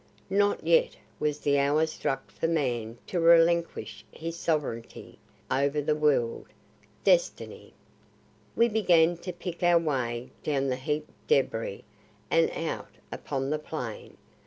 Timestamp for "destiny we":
7.03-8.67